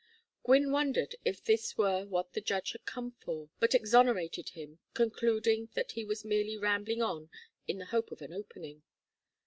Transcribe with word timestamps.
Gwynne 0.43 0.71
wondered 0.71 1.15
if 1.23 1.43
this 1.43 1.77
were 1.77 2.07
what 2.07 2.33
the 2.33 2.41
judge 2.41 2.71
had 2.71 2.87
come 2.87 3.11
for, 3.11 3.51
but 3.59 3.75
exonerated 3.75 4.49
him, 4.49 4.79
concluding 4.95 5.69
that 5.75 5.91
he 5.91 6.03
was 6.03 6.25
merely 6.25 6.57
rambling 6.57 7.03
on 7.03 7.29
in 7.67 7.77
the 7.77 7.85
hope 7.85 8.09
of 8.11 8.23
an 8.23 8.33
opening. 8.33 8.81